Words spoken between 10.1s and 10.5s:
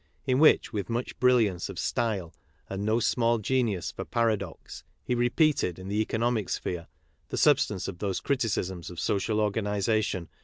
which' See A.